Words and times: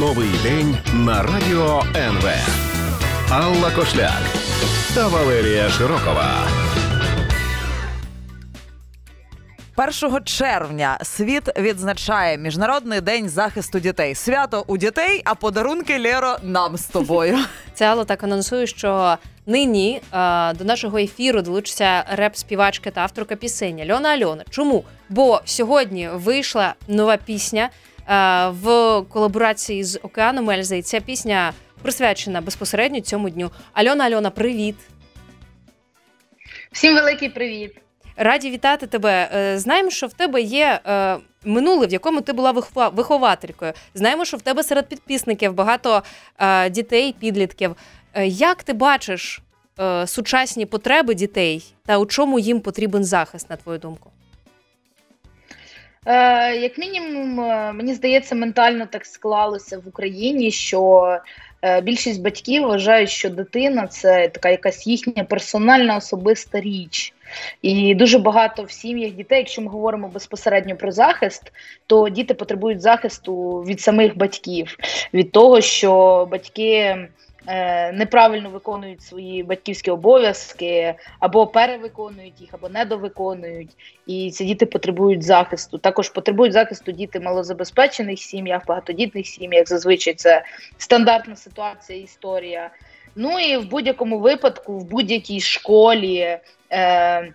Новий 0.00 0.30
день 0.42 0.76
на 0.94 1.22
радіо 1.22 1.82
НВ. 1.96 2.28
Алла 3.30 3.70
Кошляк 3.70 4.22
та 4.94 5.08
Валерія 5.08 5.68
Широкова. 5.68 6.48
1 10.02 10.24
червня 10.24 10.98
світ 11.02 11.58
відзначає 11.58 12.38
міжнародний 12.38 13.00
день 13.00 13.28
захисту 13.28 13.80
дітей. 13.80 14.14
Свято 14.14 14.64
у 14.66 14.76
дітей, 14.76 15.22
а 15.24 15.34
подарунки 15.34 15.98
Лєро 15.98 16.36
нам 16.42 16.76
з 16.76 16.86
тобою. 16.86 17.38
Це 17.74 17.86
Алла 17.86 18.04
так 18.04 18.24
анонсує, 18.24 18.66
що 18.66 19.18
нині 19.46 20.00
е, 20.12 20.52
до 20.54 20.64
нашого 20.64 20.98
ефіру 20.98 21.42
долучиться 21.42 22.04
реп-співачка 22.16 22.90
та 22.90 23.00
авторка 23.00 23.36
пісень 23.36 23.80
Альона 23.80 24.08
Альона. 24.08 24.44
Чому? 24.50 24.84
Бо 25.08 25.40
сьогодні 25.44 26.08
вийшла 26.12 26.74
нова 26.88 27.16
пісня 27.16 27.70
в 28.48 29.02
колаборації 29.08 29.84
з 29.84 29.98
Океаном 30.02 30.50
Ельзи. 30.50 30.78
І 30.78 30.82
ця 30.82 31.00
пісня 31.00 31.52
присвячена 31.82 32.40
безпосередньо 32.40 33.00
цьому 33.00 33.30
дню. 33.30 33.50
Альона 33.72 34.04
Альона, 34.04 34.30
привіт! 34.30 34.76
Всім 36.72 36.94
великий 36.94 37.28
привіт. 37.28 37.76
Раді 38.16 38.50
вітати 38.50 38.86
тебе. 38.86 39.30
Е, 39.34 39.58
знаємо, 39.58 39.90
що 39.90 40.06
в 40.06 40.12
тебе 40.12 40.40
є 40.40 40.80
е, 40.86 41.16
минуле, 41.44 41.86
в 41.86 41.92
якому 41.92 42.20
ти 42.20 42.32
була 42.32 42.52
вихова- 42.52 42.94
вихователькою. 42.94 43.72
Знаємо, 43.94 44.24
що 44.24 44.36
в 44.36 44.42
тебе 44.42 44.62
серед 44.62 44.88
підписників 44.88 45.54
багато 45.54 46.02
е, 46.38 46.70
дітей, 46.70 47.14
підлітків. 47.20 47.76
Е, 48.14 48.26
Як 48.26 48.62
ти 48.62 48.72
бачиш 48.72 49.40
е, 49.80 50.06
сучасні 50.06 50.66
потреби 50.66 51.14
дітей 51.14 51.74
та 51.86 51.98
у 51.98 52.06
чому 52.06 52.38
їм 52.38 52.60
потрібен 52.60 53.04
захист, 53.04 53.50
на 53.50 53.56
твою 53.56 53.78
думку? 53.78 54.10
Е, 56.08 56.56
як 56.56 56.78
мінімум, 56.78 57.40
е, 57.40 57.72
мені 57.72 57.94
здається, 57.94 58.34
ментально 58.34 58.86
так 58.86 59.06
склалося 59.06 59.78
в 59.78 59.88
Україні, 59.88 60.50
що 60.50 61.18
е, 61.62 61.80
більшість 61.80 62.22
батьків 62.22 62.62
вважають, 62.62 63.10
що 63.10 63.30
дитина 63.30 63.86
це 63.86 64.28
така 64.28 64.48
якась 64.48 64.86
їхня 64.86 65.24
персональна 65.24 65.96
особиста 65.96 66.60
річ. 66.60 67.14
І 67.62 67.94
дуже 67.94 68.18
багато 68.18 68.62
в 68.62 68.70
сім'ях 68.70 69.12
дітей, 69.12 69.38
якщо 69.38 69.62
ми 69.62 69.68
говоримо 69.68 70.08
безпосередньо 70.08 70.76
про 70.76 70.92
захист, 70.92 71.52
то 71.86 72.08
діти 72.08 72.34
потребують 72.34 72.80
захисту 72.80 73.60
від 73.62 73.80
самих 73.80 74.16
батьків, 74.16 74.76
від 75.14 75.32
того, 75.32 75.60
що 75.60 76.28
батьки. 76.30 77.08
е, 77.46 77.92
Неправильно 77.92 78.50
виконують 78.50 79.02
свої 79.02 79.42
батьківські 79.42 79.90
обов'язки, 79.90 80.94
або 81.20 81.46
перевиконують 81.46 82.40
їх, 82.40 82.50
або 82.54 82.68
недовиконують. 82.68 83.70
І 84.06 84.30
ці 84.30 84.44
діти 84.44 84.66
потребують 84.66 85.22
захисту. 85.22 85.78
Також 85.78 86.08
потребують 86.10 86.52
захисту 86.52 86.92
діти 86.92 87.20
малозабезпечених 87.20 88.18
сім'ях, 88.18 88.66
багатодітних 88.66 89.26
сім'ях. 89.26 89.68
Зазвичай 89.68 90.14
це 90.14 90.44
стандартна 90.78 91.36
ситуація, 91.36 91.98
історія. 91.98 92.70
Ну 93.16 93.38
і 93.38 93.56
в 93.56 93.68
будь-якому 93.68 94.18
випадку, 94.18 94.78
в 94.78 94.84
будь-якій 94.84 95.40
школі. 95.40 96.38
Е, 96.72 97.32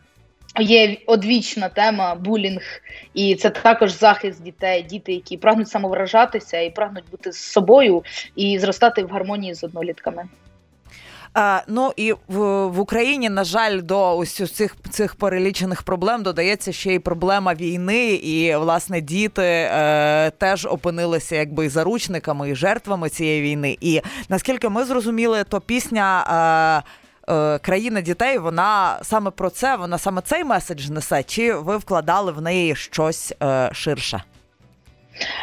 Є 0.60 0.98
одвічна 1.06 1.70
тема 1.70 2.16
булінг, 2.16 2.82
і 3.14 3.36
це 3.36 3.50
також 3.50 3.92
захист 3.92 4.44
дітей, 4.44 4.84
діти, 4.84 5.14
які 5.14 5.38
прагнуть 5.38 5.70
самовиражатися 5.70 6.60
і 6.60 6.70
прагнуть 6.70 7.10
бути 7.12 7.32
з 7.32 7.38
собою 7.38 8.04
і 8.36 8.60
зростати 8.60 9.04
в 9.04 9.10
гармонії 9.10 9.54
з 9.54 9.64
однолітками. 9.64 10.26
Ну 11.68 11.92
і 11.96 12.14
в, 12.28 12.68
в 12.68 12.80
Україні, 12.80 13.30
на 13.30 13.44
жаль, 13.44 13.82
до 13.82 14.18
ось 14.18 14.54
цих 14.54 14.76
цих 14.90 15.16
перелічених 15.16 15.84
проблем 15.84 16.24
додається 16.24 16.72
ще 16.72 16.94
й 16.94 17.00
проблема 17.00 17.54
війни, 17.54 18.14
і 18.14 18.56
власне 18.56 19.02
діти 19.02 19.44
е, 19.44 20.32
теж 20.38 20.66
опинилися 20.66 21.36
якби 21.36 21.70
заручниками 21.70 22.50
і 22.50 22.56
жертвами 22.56 23.10
цієї 23.10 23.42
війни. 23.42 23.78
І 23.82 24.02
наскільки 24.30 24.70
ми 24.70 24.86
зрозуміли, 24.86 25.44
то 25.44 25.62
пісня. 25.62 26.84
Е, 27.28 27.34
е, 27.34 27.60
Країна 27.60 28.02
дітей, 28.02 28.38
вона 28.38 29.00
саме 29.02 29.32
про 29.32 29.50
це, 29.50 29.76
вона 29.76 29.98
саме 29.98 30.22
цей 30.22 30.44
меседж 30.44 30.90
несе, 30.90 31.24
чи 31.24 31.54
ви 31.54 31.78
вкладали 31.78 32.32
в 32.32 32.42
неї 32.42 32.76
щось 32.76 33.34
е, 33.44 33.70
ширше? 33.74 34.24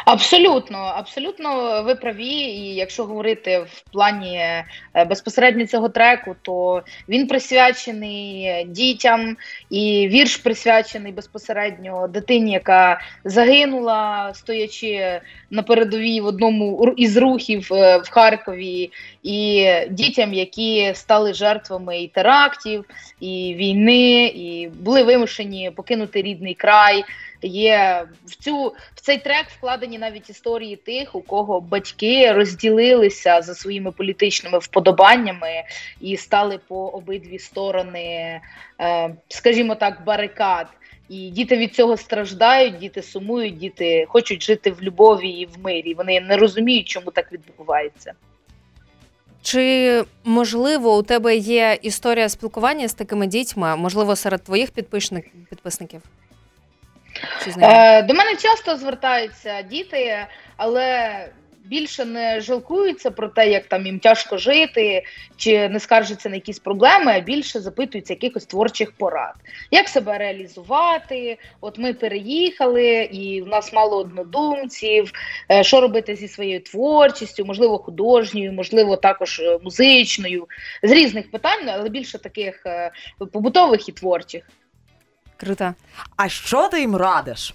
Абсолютно, 0.05 0.77
абсолютно 0.77 1.81
ви 1.83 1.95
праві. 1.95 2.33
І 2.33 2.75
якщо 2.75 3.05
говорити 3.05 3.59
в 3.59 3.83
плані 3.91 4.37
е, 4.37 4.65
безпосередньо 5.05 5.67
цього 5.67 5.89
треку, 5.89 6.35
то 6.41 6.83
він 7.09 7.27
присвячений 7.27 8.65
дітям, 8.67 9.37
і 9.69 10.07
вірш 10.11 10.37
присвячений 10.37 11.11
безпосередньо 11.11 12.07
дитині, 12.07 12.51
яка 12.51 13.01
загинула, 13.23 14.31
стоячи 14.33 15.21
на 15.49 15.63
передовій 15.63 16.21
в 16.21 16.25
одному 16.25 16.93
із 16.97 17.17
рухів 17.17 17.73
е, 17.73 17.97
в 17.97 18.09
Харкові, 18.09 18.91
і 19.23 19.67
дітям, 19.89 20.33
які 20.33 20.91
стали 20.95 21.33
жертвами 21.33 22.01
і 22.01 22.07
терактів, 22.07 22.85
і 23.19 23.55
війни, 23.57 24.25
і 24.25 24.67
були 24.67 25.03
вимушені 25.03 25.71
покинути 25.75 26.21
рідний 26.21 26.53
край. 26.53 27.03
Є 27.43 28.05
в 28.25 28.35
цю 28.35 28.75
в 28.95 29.01
цей 29.01 29.17
трек 29.17 29.45
вкладені 29.61 29.97
навіть 29.97 30.29
історії 30.29 30.75
тих, 30.75 31.15
у 31.15 31.21
кого 31.21 31.61
батьки 31.61 32.31
розділилися 32.31 33.41
за 33.41 33.55
своїми 33.55 33.91
політичними 33.91 34.59
вподобаннями 34.59 35.63
і 36.01 36.17
стали 36.17 36.59
по 36.67 36.87
обидві 36.87 37.39
сторони, 37.39 38.41
е, 38.79 39.15
скажімо 39.27 39.75
так, 39.75 40.03
барикад. 40.05 40.67
І 41.09 41.29
діти 41.29 41.57
від 41.57 41.75
цього 41.75 41.97
страждають, 41.97 42.77
діти 42.77 43.01
сумують, 43.01 43.57
діти 43.57 44.05
хочуть 44.09 44.43
жити 44.43 44.71
в 44.71 44.81
любові 44.81 45.29
і 45.29 45.45
в 45.45 45.59
мирі. 45.63 45.93
Вони 45.93 46.21
не 46.21 46.37
розуміють, 46.37 46.87
чому 46.87 47.11
так 47.11 47.31
відбувається. 47.31 48.13
Чи 49.41 50.03
можливо 50.23 50.97
у 50.97 51.03
тебе 51.03 51.35
є 51.35 51.79
історія 51.81 52.29
спілкування 52.29 52.87
з 52.87 52.93
такими 52.93 53.27
дітьми, 53.27 53.75
можливо, 53.75 54.15
серед 54.15 54.43
твоїх 54.43 54.71
підписник, 54.71 55.25
підписників? 55.49 56.01
Е, 57.61 58.01
до 58.01 58.13
мене 58.13 58.35
часто 58.35 58.77
звертаються 58.77 59.61
діти, 59.61 60.25
але 60.57 61.11
більше 61.65 62.05
не 62.05 62.41
жалкуються 62.41 63.11
про 63.11 63.27
те, 63.27 63.49
як 63.49 63.65
там 63.65 63.85
їм 63.85 63.99
тяжко 63.99 64.37
жити, 64.37 65.03
чи 65.37 65.69
не 65.69 65.79
скаржаться 65.79 66.29
на 66.29 66.35
якісь 66.35 66.59
проблеми, 66.59 67.13
а 67.15 67.19
більше 67.19 67.59
запитуються 67.59 68.13
якихось 68.13 68.45
творчих 68.45 68.91
порад. 68.91 69.33
Як 69.71 69.89
себе 69.89 70.17
реалізувати? 70.17 71.37
От 71.61 71.77
ми 71.77 71.93
переїхали, 71.93 73.03
і 73.03 73.41
в 73.41 73.47
нас 73.47 73.73
мало 73.73 73.97
однодумців. 73.97 75.11
Е, 75.51 75.63
Що 75.63 75.81
робити 75.81 76.15
зі 76.15 76.27
своєю 76.27 76.59
творчістю, 76.59 77.45
можливо, 77.45 77.77
художньою, 77.77 78.53
можливо, 78.53 78.97
також 78.97 79.39
е, 79.39 79.59
музичною, 79.63 80.47
з 80.83 80.91
різних 80.91 81.31
питань, 81.31 81.69
але 81.69 81.89
більше 81.89 82.17
таких 82.19 82.63
побутових 83.31 83.89
і 83.89 83.91
творчих. 83.91 84.43
Круто. 85.41 85.73
А 86.15 86.29
що 86.29 86.67
ти 86.67 86.79
їм 86.79 86.95
радиш? 86.95 87.53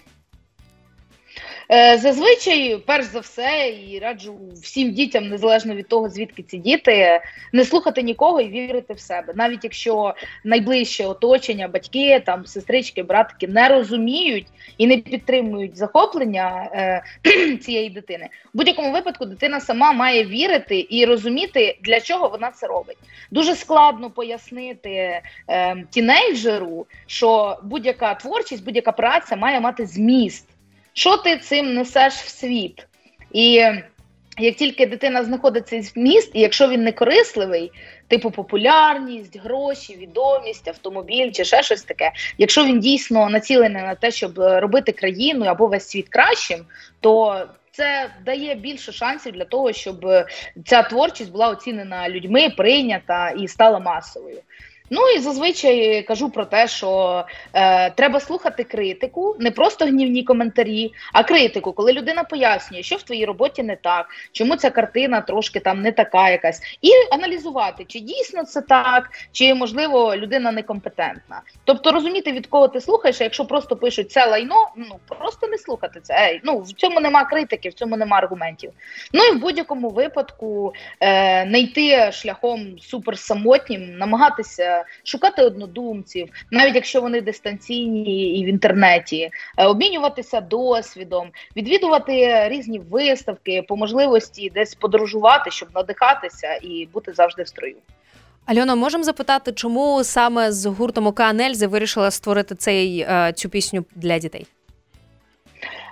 Е, 1.68 1.98
Зазвичай, 1.98 2.82
перш 2.86 3.04
за 3.04 3.20
все, 3.20 3.74
і 3.88 3.98
раджу 3.98 4.38
всім 4.62 4.92
дітям, 4.92 5.28
незалежно 5.28 5.74
від 5.74 5.88
того, 5.88 6.08
звідки 6.08 6.42
ці 6.42 6.58
діти, 6.58 7.20
не 7.52 7.64
слухати 7.64 8.02
нікого 8.02 8.40
і 8.40 8.48
вірити 8.48 8.94
в 8.94 9.00
себе. 9.00 9.32
Навіть 9.36 9.64
якщо 9.64 10.14
найближче 10.44 11.06
оточення, 11.06 11.68
батьки, 11.68 12.22
там 12.26 12.46
сестрички, 12.46 13.02
братики 13.02 13.48
не 13.48 13.68
розуміють 13.68 14.46
і 14.78 14.86
не 14.86 14.96
підтримують 14.96 15.76
захоплення 15.76 16.70
е, 16.72 17.02
цієї 17.62 17.90
дитини. 17.90 18.28
В 18.54 18.56
будь-якому 18.56 18.92
випадку 18.92 19.24
дитина 19.26 19.60
сама 19.60 19.92
має 19.92 20.24
вірити 20.24 20.86
і 20.90 21.04
розуміти, 21.04 21.78
для 21.82 22.00
чого 22.00 22.28
вона 22.28 22.50
це 22.50 22.66
робить. 22.66 22.98
Дуже 23.30 23.54
складно 23.54 24.10
пояснити 24.10 25.20
е, 25.48 25.84
тінейджеру, 25.90 26.86
що 27.06 27.58
будь-яка 27.62 28.14
творчість, 28.14 28.64
будь-яка 28.64 28.92
праця 28.92 29.36
має 29.36 29.60
мати 29.60 29.86
зміст 29.86 30.48
що 30.96 31.16
ти 31.16 31.38
цим 31.38 31.74
несеш 31.74 32.14
в 32.14 32.28
світ? 32.28 32.86
І 33.32 33.64
як 34.38 34.56
тільки 34.56 34.86
дитина 34.86 35.24
знаходить 35.24 35.68
цей 35.68 35.82
зміст, 35.82 36.30
і 36.34 36.40
якщо 36.40 36.68
він 36.68 36.84
не 36.84 36.92
корисливий, 36.92 37.72
типу 38.08 38.30
популярність, 38.30 39.38
гроші, 39.38 39.96
відомість, 39.96 40.68
автомобіль 40.68 41.30
чи 41.32 41.44
ще 41.44 41.62
щось 41.62 41.82
таке, 41.82 42.12
якщо 42.38 42.64
він 42.64 42.80
дійсно 42.80 43.30
націлений 43.30 43.82
на 43.82 43.94
те, 43.94 44.10
щоб 44.10 44.38
робити 44.38 44.92
країну 44.92 45.44
або 45.44 45.66
весь 45.66 45.88
світ 45.88 46.08
кращим, 46.08 46.64
то 47.00 47.44
це 47.72 48.10
дає 48.24 48.54
більше 48.54 48.92
шансів 48.92 49.32
для 49.32 49.44
того, 49.44 49.72
щоб 49.72 50.06
ця 50.64 50.82
творчість 50.82 51.32
була 51.32 51.48
оцінена 51.48 52.08
людьми, 52.08 52.50
прийнята 52.56 53.30
і 53.30 53.48
стала 53.48 53.78
масовою. 53.78 54.38
Ну 54.90 55.00
і 55.16 55.18
зазвичай 55.18 56.02
кажу 56.02 56.30
про 56.30 56.44
те, 56.44 56.68
що 56.68 57.24
е, 57.52 57.90
треба 57.90 58.20
слухати 58.20 58.64
критику, 58.64 59.36
не 59.38 59.50
просто 59.50 59.84
гнівні 59.84 60.22
коментарі, 60.22 60.92
а 61.12 61.24
критику, 61.24 61.72
коли 61.72 61.92
людина 61.92 62.24
пояснює, 62.24 62.82
що 62.82 62.96
в 62.96 63.02
твоїй 63.02 63.24
роботі 63.24 63.62
не 63.62 63.76
так, 63.76 64.06
чому 64.32 64.56
ця 64.56 64.70
картина 64.70 65.20
трошки 65.20 65.60
там 65.60 65.82
не 65.82 65.92
така 65.92 66.30
якась, 66.30 66.62
і 66.82 66.90
аналізувати, 67.10 67.84
чи 67.88 68.00
дійсно 68.00 68.44
це 68.44 68.60
так, 68.60 69.10
чи 69.32 69.54
можливо 69.54 70.16
людина 70.16 70.52
некомпетентна. 70.52 71.40
Тобто 71.64 71.92
розуміти, 71.92 72.32
від 72.32 72.46
кого 72.46 72.68
ти 72.68 72.80
слухаєш, 72.80 73.20
а 73.20 73.24
якщо 73.24 73.44
просто 73.44 73.76
пишуть 73.76 74.12
це 74.12 74.26
лайно, 74.26 74.68
ну 74.76 74.98
просто 75.08 75.46
не 75.46 75.58
слухати 75.58 76.00
це. 76.02 76.14
Ей, 76.14 76.40
ну 76.44 76.58
в 76.58 76.72
цьому 76.72 77.00
нема 77.00 77.24
критики, 77.24 77.68
в 77.68 77.74
цьому 77.74 77.96
нема 77.96 78.16
аргументів. 78.16 78.70
Ну 79.12 79.24
і 79.24 79.30
в 79.32 79.40
будь-якому 79.40 79.90
випадку 79.90 80.72
е, 81.00 81.44
не 81.44 81.60
йти 81.60 82.12
шляхом 82.12 82.78
суперсамотнім, 82.78 83.98
намагатися 83.98 84.75
шукати 85.04 85.42
однодумців, 85.42 86.28
навіть 86.50 86.74
якщо 86.74 87.00
вони 87.00 87.20
дистанційні 87.20 88.38
і 88.40 88.44
в 88.44 88.48
інтернеті, 88.48 89.30
е, 89.56 89.66
обмінюватися 89.66 90.40
досвідом, 90.40 91.30
відвідувати 91.56 92.48
різні 92.48 92.78
виставки, 92.78 93.64
по 93.68 93.76
можливості 93.76 94.50
десь 94.54 94.74
подорожувати, 94.74 95.50
щоб 95.50 95.68
надихатися 95.74 96.58
і 96.62 96.88
бути 96.92 97.12
завжди 97.12 97.42
в 97.42 97.48
строю. 97.48 97.76
Альона, 98.46 98.74
можемо 98.74 99.04
запитати, 99.04 99.52
чому 99.52 100.04
саме 100.04 100.52
з 100.52 100.66
гуртом 100.66 101.06
ОК 101.06 101.20
Нельзи 101.34 101.66
вирішила 101.66 102.10
створити 102.10 102.54
цей 102.54 103.00
е, 103.00 103.32
цю 103.36 103.48
пісню 103.48 103.84
для 103.94 104.18
дітей? 104.18 104.46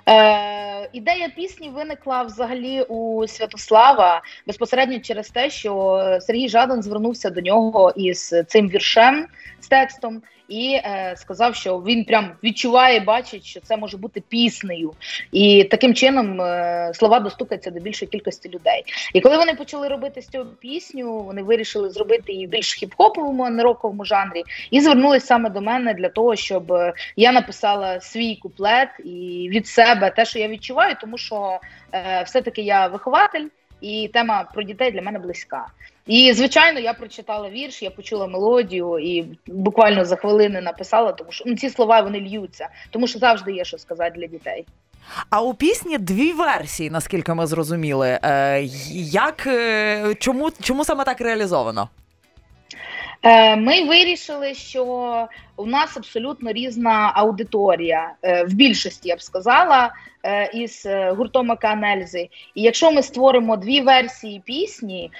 Е, 0.08 0.88
ідея 0.92 1.28
пісні 1.36 1.70
виникла 1.70 2.22
взагалі 2.22 2.82
у 2.82 3.26
Святослава 3.26 4.22
безпосередньо 4.46 4.98
через 5.00 5.28
те, 5.28 5.50
що 5.50 6.02
Сергій 6.20 6.48
Жадан 6.48 6.82
звернувся 6.82 7.30
до 7.30 7.40
нього 7.40 7.92
із 7.96 8.34
цим 8.46 8.68
віршем 8.68 9.26
з 9.60 9.68
текстом 9.68 10.22
і 10.48 10.80
е, 10.84 11.14
сказав, 11.16 11.54
що 11.54 11.78
він 11.78 12.04
прям 12.04 12.32
відчуває, 12.44 13.00
бачить, 13.00 13.44
що 13.44 13.60
це 13.60 13.76
може 13.76 13.96
бути 13.96 14.22
піснею, 14.28 14.92
і 15.32 15.64
таким 15.64 15.94
чином 15.94 16.40
е, 16.40 16.90
слова 16.94 17.20
достукаються 17.20 17.70
до 17.70 17.80
більшої 17.80 18.10
кількості 18.10 18.48
людей. 18.48 18.84
І 19.14 19.20
коли 19.20 19.36
вони 19.36 19.54
почали 19.54 19.88
робити 19.88 20.22
з 20.22 20.28
цього 20.28 20.44
пісню, 20.44 21.18
вони 21.18 21.42
вирішили 21.42 21.90
зробити 21.90 22.32
її 22.32 22.46
більш 22.46 22.82
хіп-хоповому, 22.82 23.42
а 23.42 23.50
не 23.50 23.62
роковому 23.62 24.04
жанрі, 24.04 24.44
і 24.70 24.80
звернулись 24.80 25.26
саме 25.26 25.50
до 25.50 25.60
мене 25.60 25.94
для 25.94 26.08
того, 26.08 26.36
щоб 26.36 26.72
е, 26.72 26.92
я 27.16 27.32
написала 27.32 28.00
свій 28.00 28.36
куплет 28.36 28.88
і 29.04 29.48
від 29.52 29.66
себе 29.66 30.10
те, 30.10 30.24
що 30.24 30.38
я 30.38 30.48
відчуваю, 30.48 30.96
тому 31.00 31.18
що 31.18 31.60
е, 31.92 32.22
все-таки 32.26 32.62
я 32.62 32.86
вихователь, 32.86 33.44
і 33.84 34.08
тема 34.08 34.44
про 34.54 34.62
дітей 34.62 34.90
для 34.90 35.02
мене 35.02 35.18
близька. 35.18 35.66
І 36.06 36.32
звичайно, 36.32 36.80
я 36.80 36.94
прочитала 36.94 37.50
вірш, 37.50 37.82
я 37.82 37.90
почула 37.90 38.26
мелодію 38.26 38.98
і 38.98 39.24
буквально 39.46 40.04
за 40.04 40.16
хвилини 40.16 40.60
написала, 40.60 41.12
тому 41.12 41.32
що 41.32 41.44
ну, 41.46 41.56
ці 41.56 41.70
слова 41.70 42.00
вони 42.00 42.20
льються, 42.20 42.68
тому 42.90 43.06
що 43.06 43.18
завжди 43.18 43.52
є 43.52 43.64
що 43.64 43.78
сказати 43.78 44.20
для 44.20 44.26
дітей. 44.26 44.66
А 45.30 45.42
у 45.42 45.54
пісні 45.54 45.98
дві 45.98 46.32
версії, 46.32 46.90
наскільки 46.90 47.34
ми 47.34 47.46
зрозуміли. 47.46 48.18
Е, 48.22 48.62
як 49.10 49.46
е, 49.46 50.14
чому, 50.14 50.50
чому 50.62 50.84
саме 50.84 51.04
так 51.04 51.20
реалізовано? 51.20 51.88
Е, 53.24 53.56
Ми 53.56 53.84
вирішили, 53.84 54.54
що 54.54 54.84
у 55.56 55.66
нас 55.66 55.96
абсолютно 55.96 56.52
різна 56.52 57.12
аудиторія 57.14 58.12
е, 58.22 58.44
в 58.44 58.54
більшості, 58.54 59.08
я 59.08 59.16
б 59.16 59.22
сказала, 59.22 59.94
е, 60.24 60.50
із 60.54 60.86
гуртом 61.16 61.52
Аканельзи. 61.52 62.28
І 62.54 62.62
якщо 62.62 62.92
ми 62.92 63.02
створимо 63.02 63.56
дві 63.56 63.80
версії 63.80 64.42
пісні, 64.44 65.10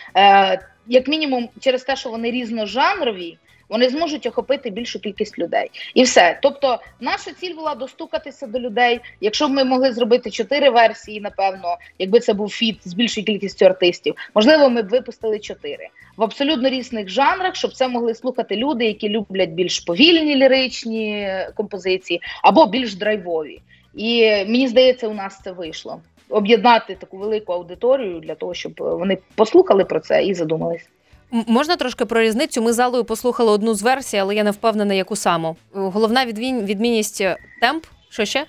як 0.87 1.09
мінімум, 1.09 1.49
через 1.61 1.83
те, 1.83 1.97
що 1.97 2.11
вони 2.11 2.31
різножанрові. 2.31 3.39
Вони 3.69 3.89
зможуть 3.89 4.27
охопити 4.27 4.71
більшу 4.71 5.01
кількість 5.01 5.39
людей, 5.39 5.71
і 5.95 6.03
все. 6.03 6.39
Тобто, 6.43 6.79
наша 7.01 7.33
ціль 7.33 7.55
була 7.55 7.75
достукатися 7.75 8.47
до 8.47 8.59
людей. 8.59 9.01
Якщо 9.21 9.49
б 9.49 9.51
ми 9.51 9.65
могли 9.65 9.93
зробити 9.93 10.31
чотири 10.31 10.71
версії, 10.71 11.21
напевно, 11.21 11.77
якби 11.99 12.21
це 12.21 12.33
був 12.33 12.51
фіт 12.51 12.81
з 12.85 12.95
більшою 12.95 13.27
кількістю 13.27 13.65
артистів, 13.67 14.15
можливо, 14.35 14.71
ми 14.71 14.83
б 14.83 14.89
випустили 14.89 15.39
чотири 15.39 15.89
в 16.17 16.23
абсолютно 16.23 16.69
різних 16.69 17.09
жанрах, 17.09 17.57
щоб 17.57 17.73
це 17.73 17.89
могли 17.89 18.15
слухати 18.15 18.57
люди, 18.57 18.85
які 18.85 19.09
люблять 19.09 19.51
більш 19.51 19.81
повільні 19.81 20.37
ліричні 20.37 21.29
композиції 21.55 22.21
або 22.43 22.67
більш 22.67 22.95
драйвові. 22.95 23.61
І 23.95 24.23
мені 24.25 24.69
здається, 24.69 25.09
у 25.09 25.15
нас 25.15 25.41
це 25.45 25.53
вийшло. 25.53 26.01
Об'єднати 26.29 26.95
таку 26.95 27.17
велику 27.17 27.53
аудиторію 27.53 28.21
для 28.21 28.35
того, 28.35 28.55
щоб 28.55 28.73
вони 28.79 29.19
послухали 29.35 29.85
про 29.85 30.01
це 30.01 30.25
і 30.25 30.35
задумались. 30.35 30.89
Можна 31.31 31.77
трошки 31.77 32.05
про 32.05 32.21
різницю? 32.21 32.63
Ми 32.63 32.73
залою 32.73 33.05
послухали 33.05 33.51
одну 33.51 33.75
з 33.75 33.83
версій, 33.83 34.17
але 34.17 34.35
я 34.35 34.45
не 34.45 34.51
впевнена, 34.51 34.95
яку 34.95 35.17
саму. 35.17 35.57
Е, 35.77 35.79
Головна 35.79 36.27
відмін- 36.27 36.65
відмінність 36.65 37.21
е, 37.21 37.37
темп. 37.61 37.85
Що 38.09 38.25
ще? 38.25 38.47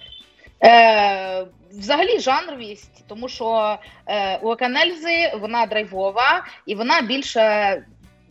Е, 0.63 1.45
взагалі 1.79 2.19
жанровість, 2.19 3.03
тому 3.07 3.29
що 3.29 3.77
е, 4.07 4.37
у 4.37 4.49
Аканельзи 4.49 5.31
вона 5.41 5.65
драйвова 5.65 6.45
і 6.65 6.75
вона 6.75 7.01
більше. 7.01 7.41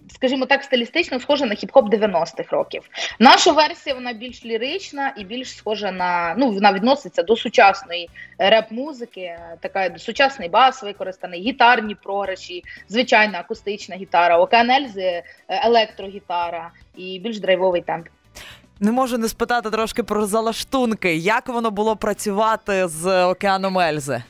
Скажімо 0.08 0.46
так, 0.46 0.62
стилістично 0.62 1.20
схожа 1.20 1.46
на 1.46 1.54
хіп-хоп 1.54 1.88
90-х 1.88 2.50
років. 2.50 2.82
Наша 3.18 3.52
версія 3.52 3.94
вона 3.94 4.12
більш 4.12 4.44
лірична 4.44 5.14
і 5.16 5.24
більш 5.24 5.56
схожа 5.56 5.92
на 5.92 6.34
ну 6.38 6.50
вона 6.50 6.72
відноситься 6.72 7.22
до 7.22 7.36
сучасної 7.36 8.08
реп-музики, 8.38 9.38
така 9.60 9.98
сучасний 9.98 10.48
бас 10.48 10.82
використаний, 10.82 11.40
гітарні 11.40 11.94
програші, 11.94 12.62
звичайна 12.88 13.38
акустична 13.38 13.96
гітара, 13.96 14.38
у 14.38 14.42
Аканельзи 14.42 15.02
е, 15.02 15.24
електрогітара 15.48 16.70
і 16.96 17.18
більш 17.18 17.38
драйвовий 17.38 17.82
темп. 17.82 18.06
Не 18.80 18.92
можу 18.92 19.18
не 19.18 19.28
спитати 19.28 19.70
трошки 19.70 20.02
про 20.02 20.26
залаштунки. 20.26 21.14
Як 21.14 21.48
воно 21.48 21.70
було 21.70 21.96
працювати 21.96 22.88
з 22.88 23.24
океаном 23.24 23.78
Ельзи? 23.78 24.22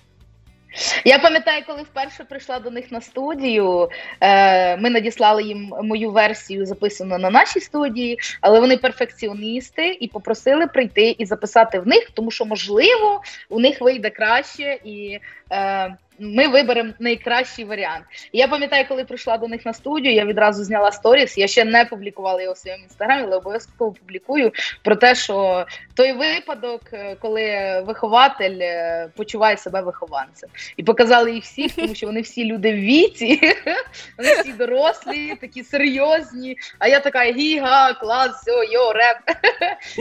Я 1.05 1.19
пам'ятаю, 1.19 1.63
коли 1.67 1.83
вперше 1.83 2.25
прийшла 2.25 2.59
до 2.59 2.71
них 2.71 2.93
на 2.93 3.01
студію. 3.01 3.89
Е, 4.21 4.77
ми 4.77 4.91
надіслали 4.91 5.43
їм 5.43 5.75
мою 5.83 6.11
версію, 6.11 6.67
записану 6.67 7.19
на 7.19 7.31
нашій 7.31 7.61
студії, 7.61 8.19
але 8.41 8.61
вони 8.61 8.77
перфекціоністи 8.77 9.97
і 10.01 10.09
попросили 10.09 10.67
прийти 10.67 11.17
і 11.19 11.27
записати 11.27 11.79
в 11.81 11.87
них, 11.87 12.11
тому 12.15 12.31
що 12.31 12.45
можливо 12.45 13.23
у 13.49 13.61
них 13.61 13.81
вийде 13.81 14.11
краще 14.11 14.79
і. 14.85 15.19
Е, 15.53 15.97
ми 16.19 16.49
виберемо 16.49 16.93
найкращий 16.99 17.65
варіант. 17.65 18.05
Я 18.33 18.49
пам'ятаю, 18.49 18.85
коли 18.89 19.05
прийшла 19.05 19.39
до 19.39 19.49
них 19.49 19.67
на 19.67 19.73
студію, 19.73 20.15
я 20.15 20.25
відразу 20.25 20.65
зняла 20.65 20.93
сторіс. 20.93 21.39
Я 21.39 21.47
ще 21.47 21.65
не 21.65 21.85
публікувала 21.85 22.43
його 22.43 22.55
в 22.55 22.59
своєму 22.59 22.85
інстаграмі, 22.85 23.23
але 23.23 23.37
обов'язково 23.37 23.93
публікую 23.93 24.53
про 24.83 24.97
те, 24.97 25.15
що 25.15 25.67
той 25.95 26.13
випадок, 26.13 26.81
е, 26.93 27.17
коли 27.21 27.81
вихователь 27.87 28.59
е, 28.61 29.09
почуває 29.17 29.57
себе 29.57 29.81
вихованцем, 29.81 30.51
і 30.77 30.83
показали 30.83 31.33
їх 31.33 31.45
всіх, 31.45 31.75
тому 31.75 31.95
що 31.95 32.07
вони 32.07 32.21
всі 32.21 32.45
люди 32.45 32.73
в 32.73 32.77
віці, 32.77 33.41
вони 34.19 34.35
всі 34.35 34.53
дорослі, 34.53 35.35
такі 35.41 35.63
серйозні. 35.63 36.57
А 36.79 36.89
я 36.89 37.01
така 37.01 37.25
гіга, 37.25 37.93
клас, 37.93 38.31
все, 38.31 38.51
йо, 38.73 38.93
реп. 38.93 39.17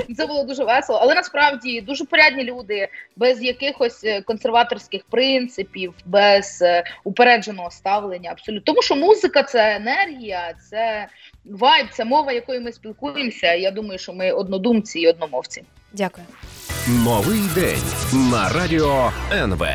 Це 0.17 0.25
було 0.25 0.43
дуже 0.43 0.63
весело. 0.63 0.99
Але 1.01 1.15
насправді 1.15 1.81
дуже 1.81 2.05
порядні 2.05 2.43
люди, 2.43 2.87
без 3.15 3.43
якихось 3.43 4.03
е, 4.03 4.21
консерваторських 4.21 5.03
принципів, 5.09 5.93
без 6.05 6.61
е, 6.61 6.83
упередженого 7.03 7.71
ставлення. 7.71 8.31
Абсолютно, 8.31 8.63
тому 8.65 8.81
що 8.81 8.95
музика 8.95 9.43
це 9.43 9.75
енергія, 9.75 10.53
це 10.69 11.07
вайб, 11.45 11.87
це 11.91 12.05
мова, 12.05 12.31
якою 12.31 12.61
ми 12.61 12.71
спілкуємося. 12.71 13.53
Я 13.53 13.71
думаю, 13.71 13.99
що 13.99 14.13
ми 14.13 14.31
однодумці 14.31 14.99
і 14.99 15.07
одномовці. 15.07 15.63
Дякую. 15.93 16.27
Новий 16.87 17.41
день 17.55 17.83
на 18.31 18.49
радіо 18.49 19.11
НВ. 19.31 19.65